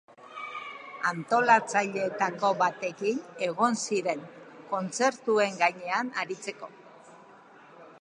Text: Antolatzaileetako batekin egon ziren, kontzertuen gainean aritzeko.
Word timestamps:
Antolatzaileetako 1.09 2.51
batekin 2.63 3.21
egon 3.49 3.79
ziren, 3.85 4.27
kontzertuen 4.75 5.65
gainean 5.65 6.15
aritzeko. 6.25 6.77